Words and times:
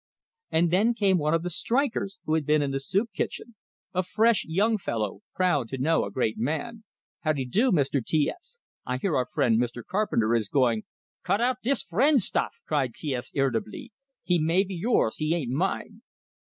And 0.49 0.71
then 0.71 0.95
came 0.95 1.19
one 1.19 1.35
of 1.35 1.43
the 1.43 1.51
strikers 1.51 2.17
who 2.25 2.33
had 2.33 2.43
been 2.47 2.63
in 2.63 2.71
the 2.71 2.79
soup 2.79 3.11
kitchen 3.13 3.53
a 3.93 4.01
fresh 4.01 4.43
young 4.45 4.79
fellow, 4.79 5.19
proud 5.35 5.69
to 5.69 5.77
know 5.77 6.03
a 6.05 6.09
great 6.11 6.39
man. 6.39 6.83
"How 7.19 7.33
dy'do, 7.33 7.71
Mr. 7.71 8.03
T 8.03 8.27
S? 8.27 8.57
I 8.83 8.97
hear 8.97 9.15
our 9.15 9.27
friend, 9.27 9.59
Mr. 9.61 9.85
Carpenter, 9.85 10.33
is 10.33 10.49
going" 10.49 10.85
"Cut 11.23 11.39
out 11.39 11.57
dis 11.61 11.83
friend 11.83 12.19
stuff!" 12.19 12.55
cried 12.65 12.95
T 12.95 13.13
S, 13.13 13.29
irritably. 13.35 13.91
"He 14.23 14.39
may 14.39 14.63
be 14.63 14.73
yours 14.73 15.17
he 15.17 15.35
ain't 15.35 15.51
mine!" 15.51 16.01